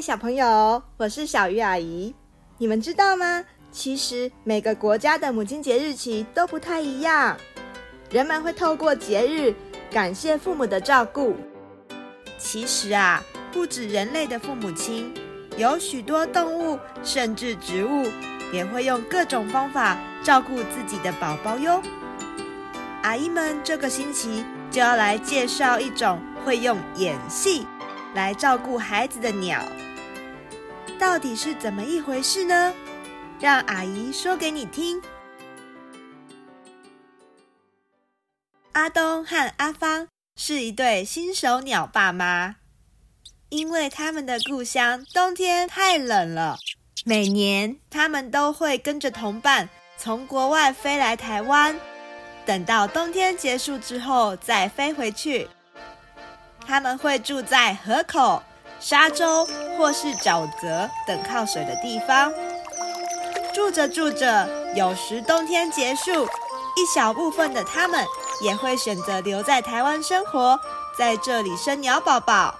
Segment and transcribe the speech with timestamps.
[0.00, 2.14] 小朋友，我是小鱼阿姨。
[2.56, 3.44] 你们知道吗？
[3.72, 7.36] 其实每个国家的母亲节日期都不太一样。
[8.10, 9.52] 人们会透过节日
[9.90, 11.36] 感谢父母的照顾。
[12.38, 13.22] 其实啊，
[13.52, 15.12] 不止人类的父母亲，
[15.56, 18.06] 有许多动物甚至植物
[18.52, 21.82] 也会用各种方法照顾自己的宝宝哟。
[23.02, 27.66] 阿姨们这个星期就要来介绍一种会用演戏
[28.14, 29.60] 来照顾孩子的鸟。
[30.98, 32.74] 到底是怎么一回事呢？
[33.40, 35.00] 让阿姨说给你听。
[38.72, 42.56] 阿东和阿芳是一对新手鸟爸妈，
[43.48, 46.58] 因为他们的故乡冬天太冷了，
[47.04, 51.78] 每年他们都会跟着同伴从国外飞来台湾，
[52.44, 55.48] 等到冬天结束之后再飞回去。
[56.66, 58.42] 他们会住在河口。
[58.80, 62.32] 沙洲或是沼泽等靠水的地方，
[63.52, 66.24] 住着住着，有时冬天结束，
[66.76, 68.04] 一小部分的他们
[68.40, 70.58] 也会选择留在台湾生活，
[70.96, 72.54] 在这里生鸟宝宝。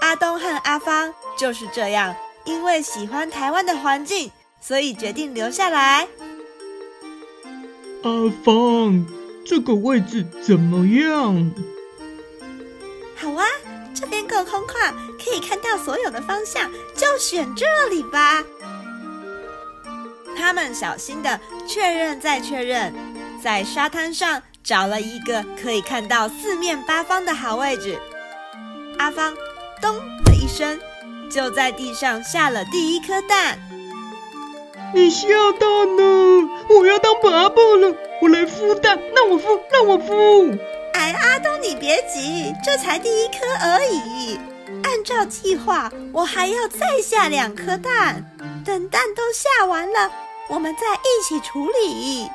[0.00, 6.08] 阿东和阿芳就是这样，因为喜欢台湾的环境，所以决定留下来。
[8.02, 9.06] 阿芳，
[9.46, 11.52] 这个位置怎么样？
[13.16, 13.44] 好啊。
[14.02, 18.42] 这边够空旷，可以看到所有的方向，就选这里吧。
[20.36, 22.92] 他们小心地确认再确认，
[23.40, 27.96] 在沙滩上找了一个可以看到四面八方的好位置。
[28.98, 29.32] 阿芳
[29.80, 29.94] “咚”
[30.26, 30.80] 的一声，
[31.30, 33.56] 就在地上下了第一颗蛋。
[34.92, 35.28] 你下
[35.60, 40.58] 蛋了，我要当爸爸了，我来孵蛋，让我孵，让我孵。
[40.94, 44.38] 哎，阿东，你别急，这才第一颗而已。
[44.84, 48.24] 按照计划，我还要再下两颗蛋。
[48.64, 50.10] 等蛋都下完了，
[50.48, 52.28] 我们再一起处理。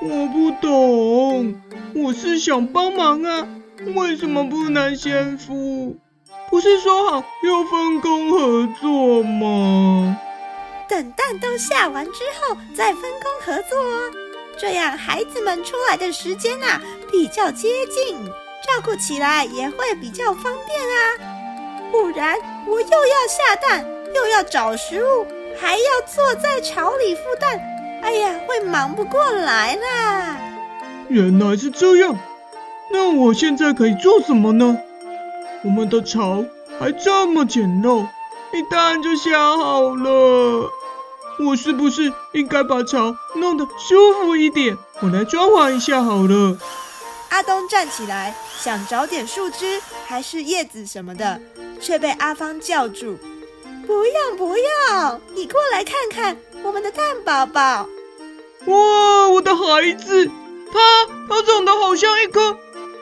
[0.00, 1.54] 我不懂，
[1.94, 3.46] 我是想帮忙啊，
[3.94, 5.94] 为什么不能先孵？
[6.50, 10.18] 不是说好要分工合作吗？
[10.88, 14.10] 等蛋都下完之后再分工合作哦。
[14.62, 16.80] 这样孩子们出来的时间啊
[17.10, 21.90] 比较接近，照顾起来也会比较方便啊。
[21.90, 23.84] 不然我又要下蛋，
[24.14, 25.26] 又要找食物，
[25.60, 27.60] 还要坐在巢里孵蛋，
[28.02, 30.36] 哎呀，会忙不过来啦。
[31.08, 32.16] 原来是这样，
[32.92, 34.78] 那我现在可以做什么呢？
[35.64, 36.44] 我们的巢
[36.78, 38.06] 还这么简陋，
[38.52, 40.70] 一蛋就下好了。
[41.38, 44.76] 我是不是应该把巢弄得舒服一点？
[45.00, 46.56] 我来装潢一下好了。
[47.30, 51.40] 阿东站起来，想找点树枝还是叶子什么的，
[51.80, 53.18] 却被阿芳叫住
[53.86, 54.54] ：“不要不
[54.90, 57.88] 要，你过来看看我们的蛋宝宝。”
[58.66, 60.26] 哇，我的孩子，
[60.72, 60.78] 他
[61.28, 62.52] 他长得好像一颗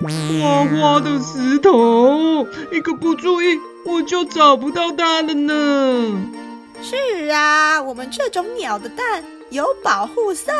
[0.00, 6.39] 花花的石头，一个不注意我就找不到它了呢。
[6.82, 10.50] 是啊，我们这种鸟的蛋有保护色，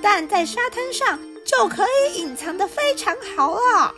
[0.00, 3.94] 蛋在沙滩上就可以隐藏得非常好了。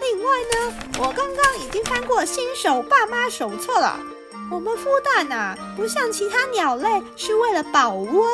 [0.00, 3.98] 另外呢，我刚刚已经翻过新手爸妈手册了。
[4.50, 8.24] 我们孵蛋啊，不像其他鸟类是为了保温，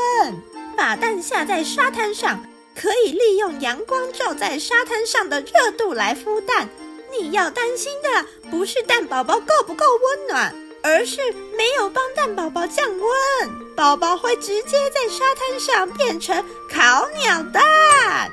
[0.76, 6.68] 把蛋下在沙滩上，可以利用阳光照在沙滩上的热度来孵蛋。
[7.12, 10.54] 你要担心的不是蛋宝宝够不够温暖。
[10.82, 18.30] 而是没有帮蛋宝宝降温，宝宝会直接在沙滩上变成烤鸟蛋。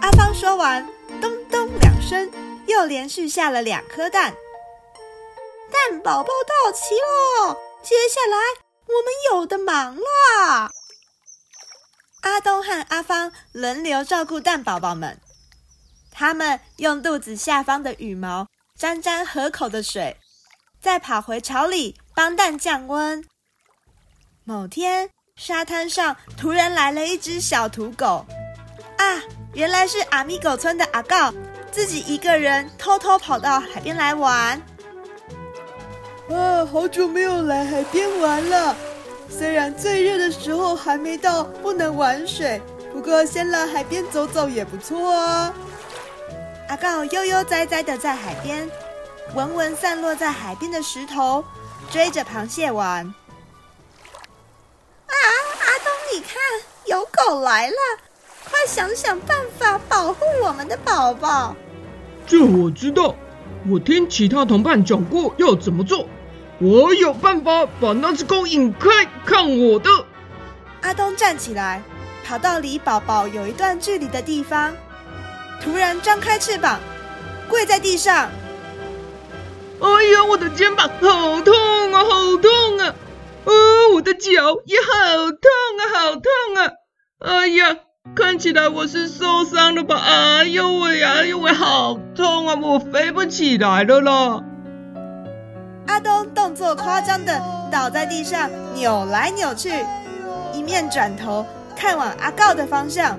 [0.00, 0.86] 阿芳说完，
[1.20, 2.30] 咚咚两声，
[2.66, 4.34] 又连续下了两颗蛋。
[5.70, 8.36] 蛋宝宝到齐了，接下来
[8.86, 10.70] 我们有的忙了。
[12.22, 15.20] 阿东和阿芳轮流照顾蛋宝宝们，
[16.10, 18.46] 他们用肚子下方的羽毛
[18.78, 20.16] 沾沾河口的水。
[20.84, 23.24] 再跑回巢里帮蛋降温。
[24.44, 28.26] 某天，沙滩上突然来了一只小土狗，
[28.98, 29.18] 啊，
[29.54, 31.32] 原来是阿米狗村的阿告，
[31.72, 34.60] 自己一个人偷偷跑到海边来玩。
[36.28, 38.76] 啊，好久没有来海边玩了。
[39.30, 42.60] 虽然最热的时候还没到，不能玩水，
[42.92, 45.50] 不过先来海边走走也不错啊。
[46.68, 48.70] 阿告悠悠哉哉的在海边，
[49.32, 51.44] 闻闻散落在海边的石头，
[51.90, 53.04] 追着螃蟹玩。
[55.06, 55.14] 啊，
[55.60, 56.34] 阿东，你看，
[56.84, 57.76] 有狗来了，
[58.44, 61.56] 快想想办法保护我们的宝宝。
[62.26, 63.16] 这我知道，
[63.68, 66.06] 我听其他同伴讲过要怎么做。
[66.60, 68.88] 我有办法把那只狗引开，
[69.26, 69.90] 看我的！
[70.82, 71.82] 阿东站起来，
[72.24, 74.72] 跑到离宝宝有一段距离的地方，
[75.60, 76.78] 突然张开翅膀，
[77.48, 78.30] 跪在地上。
[79.80, 81.54] 哎呀，我的肩膀好痛
[81.92, 82.94] 啊，好痛啊！
[83.44, 83.52] 哦，
[83.94, 84.30] 我的脚
[84.64, 86.22] 也好痛啊，好痛
[86.56, 86.72] 啊！
[87.20, 87.76] 哎呀，
[88.14, 89.96] 看起来我是受伤了吧？
[89.96, 92.58] 哎呦喂，哎呦喂，好痛啊！
[92.60, 94.42] 我飞不起来了啦！
[95.86, 99.70] 阿东动作夸张的倒在地上，扭来扭去，
[100.52, 101.44] 一面转头
[101.76, 103.18] 看往阿告的方向。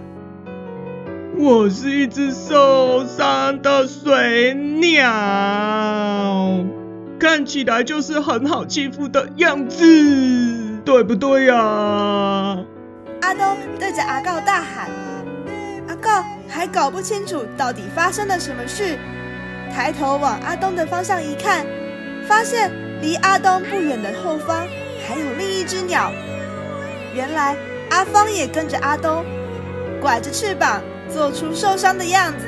[1.37, 5.03] 我是一只受伤的水鸟，
[7.19, 9.85] 看起来就是很好欺负的样子，
[10.85, 11.55] 对不对呀？
[13.21, 14.89] 阿东对着阿告大喊，
[15.87, 18.97] 阿告还搞不清楚到底发生了什么事，
[19.73, 21.65] 抬头往阿东的方向一看。
[22.27, 22.71] 发现
[23.03, 24.65] 离阿东不远的后方
[25.07, 26.11] 还有另一只鸟，
[27.13, 27.55] 原来
[27.91, 29.23] 阿芳也跟着阿东，
[30.01, 30.81] 拐着翅膀
[31.15, 32.45] 做出受伤的样子。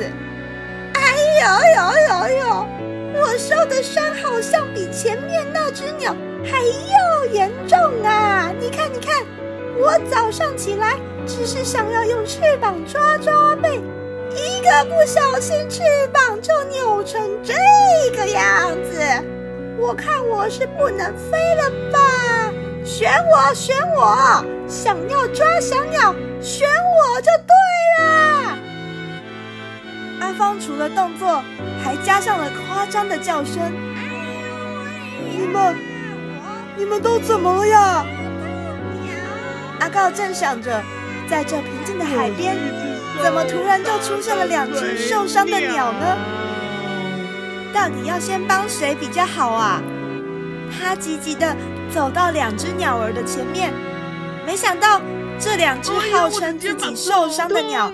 [0.93, 1.01] 哎
[1.41, 1.47] 呦
[1.77, 2.67] 呦呦呦！
[3.13, 8.51] 我受的伤好像比前面那只鸟还要严重啊！
[8.59, 9.25] 你看，你看，
[9.79, 13.79] 我早上起来只是想要用翅膀抓抓背，
[14.35, 15.81] 一个不小心翅
[16.11, 17.53] 膀就扭成这
[18.17, 18.99] 个样子。
[19.79, 22.26] 我看我是不能飞了吧？
[22.87, 24.45] 选我，选我！
[24.65, 27.53] 想要抓小鸟，选我就对
[27.99, 28.57] 了。
[30.21, 31.43] 阿芳除了动作，
[31.83, 33.61] 还加上了夸张的叫声。
[35.29, 35.75] 你们，
[36.77, 38.05] 你们都怎么了呀？
[39.81, 40.81] 阿告正想着，
[41.29, 42.55] 在这平静的海边，
[43.21, 46.17] 怎么突然就出现了两只受伤的鸟呢？
[47.73, 49.81] 到底要先帮谁比较好啊？
[50.71, 51.55] 他急急地
[51.93, 53.73] 走到两只鸟儿的前面，
[54.45, 55.01] 没想到
[55.39, 57.91] 这两只号称自己受伤的鸟，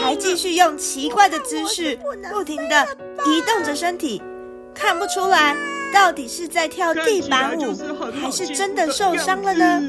[0.00, 1.98] 还继续用奇怪的姿势，
[2.30, 2.86] 不停地
[3.26, 4.22] 移动着身体，
[4.74, 5.56] 看不出来
[5.92, 7.76] 到底是在跳地板舞，
[8.20, 9.82] 还是真的受伤了呢？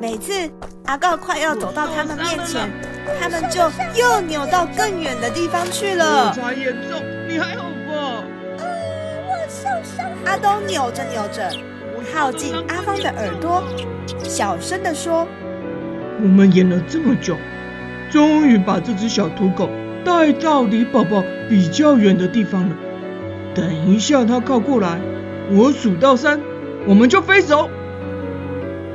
[0.00, 0.32] 每次
[0.86, 2.70] 阿告快要走到他们面前，
[3.20, 3.60] 他们就
[3.94, 6.34] 又扭到更远的地方去了。
[6.56, 7.64] 严重，你还好？
[10.24, 11.50] 阿东扭着扭着，
[12.12, 13.62] 靠近阿芳的耳朵，
[14.22, 15.26] 小声地说
[16.20, 17.36] ：“我们演了这么久，
[18.10, 19.68] 终于把这只小土狗
[20.04, 22.76] 带到离宝宝比较远的地方了。
[23.54, 25.00] 等一下它靠过来，
[25.50, 26.40] 我数到三，
[26.86, 27.70] 我们就飞走。”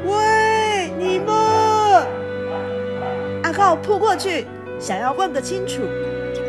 [0.05, 1.33] 喂，你们！
[3.43, 4.45] 阿浩扑过去，
[4.77, 5.81] 想要问个清楚。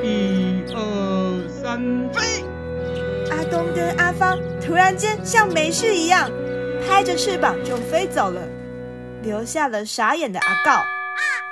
[0.03, 1.81] 一二三，
[2.13, 2.45] 飞！
[3.31, 6.31] 阿东跟阿芳突然间像没事一样，
[6.88, 8.40] 拍着翅膀就飞走了，
[9.22, 10.82] 留下了傻眼的阿告。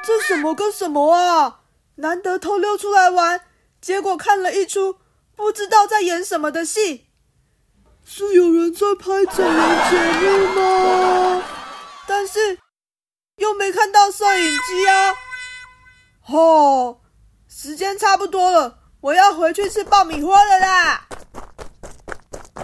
[0.05, 1.61] 这什么跟什么啊？
[1.97, 3.41] 难得偷溜出来玩，
[3.81, 4.99] 结果看了一出
[5.37, 7.09] 不知道在演什么的戏。
[8.05, 11.43] 是有人在拍整人节目吗？
[12.07, 12.59] 但是
[13.37, 15.15] 又没看到摄影机啊！
[16.29, 17.01] 哦，
[17.49, 21.09] 时间差不多了，我要回去吃爆米花了啦！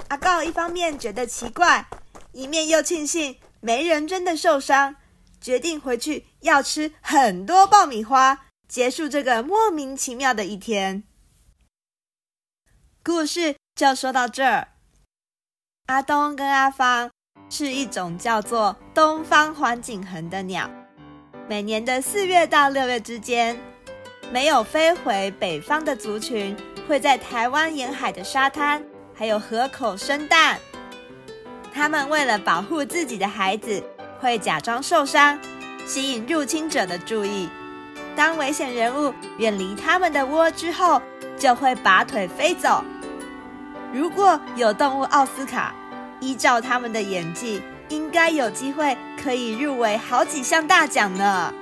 [0.08, 1.86] 阿告一方面觉得奇怪，
[2.32, 4.96] 一面又庆幸没人真的受伤，
[5.40, 11.02] 决定回去要吃很多爆米花，结束这个莫名其妙的一天。
[13.02, 14.68] 故事就说到这儿。
[15.86, 17.10] 阿东跟阿芳
[17.48, 20.70] 是一种叫做东方环颈鴴的鸟，
[21.48, 23.58] 每年的四月到六月之间，
[24.30, 26.56] 没有飞回北方的族群
[26.86, 28.84] 会在台湾沿海的沙滩。
[29.12, 30.58] 还有河口生蛋，
[31.72, 33.82] 他们为了保护自己的孩子，
[34.20, 35.38] 会假装受伤，
[35.86, 37.48] 吸引入侵者的注意。
[38.16, 41.00] 当危险人物远离他们的窝之后，
[41.38, 42.84] 就会拔腿飞走。
[43.92, 45.74] 如果有动物奥斯卡，
[46.20, 51.52] 依照他们的演技，应该有机会可以入围好几项大奖呢。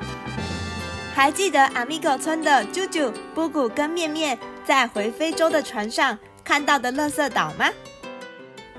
[1.14, 7.68] 还记得阿米狗村的啾啾、布谷跟面面在回非洲的船上看到的垃圾岛吗？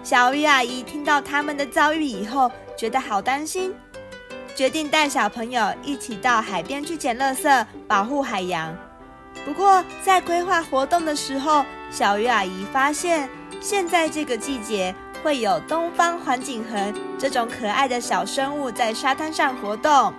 [0.01, 3.73] 小鱼阿姨听到他们的遭遇以后，觉得好担心，
[4.55, 8.75] 决定带小朋友一起到海边去捡垃圾，保护海洋。
[9.45, 13.29] 不过，在规划活动的时候，小鱼阿姨发现，
[13.61, 20.13] 现在这个季节会有东方环颈鴴这种可爱的小生物在沙滩上活动。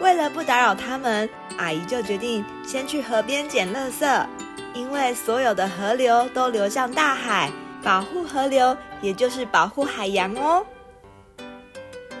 [0.00, 4.26] 为了不打扰他们，阿姨就决定先去河边捡垃圾，
[4.72, 7.50] 因为所有的河流都流向大海，
[7.84, 10.64] 保护河流也就是保护海洋哦。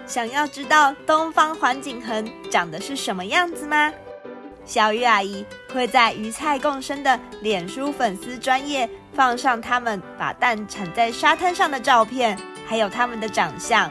[0.06, 3.90] 想要知道东方环颈鴴长得是什么样子吗？
[4.66, 13.90] 小鱼阿姨会在鱼菜共生的脸书粉丝专页放上他们把蛋产在沙滩上的照片，还有他们的长相。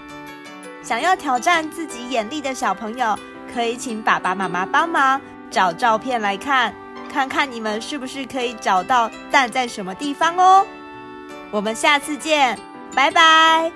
[0.84, 3.18] 想要挑战自己眼力的小朋友，
[3.54, 6.74] 可以请爸爸妈妈帮忙找照片来看，
[7.12, 10.66] 看看你们是不是可以找到蛋在什么地方哦。
[11.54, 12.58] 我们下次见，
[12.96, 13.72] 拜拜！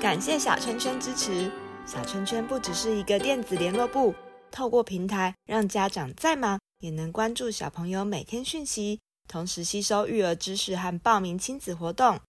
[0.00, 1.50] 感谢小圈圈支持，
[1.84, 4.14] 小圈圈不只是一个电子联络簿。
[4.52, 12.20] 透过平台，让家长再忙也能关注小朋友每天讯息，同时吸收育儿知识和报名亲子活动。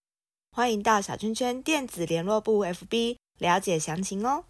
[0.50, 4.42] 欢迎到小圈圈电子联络簿 FB 了解详情哦。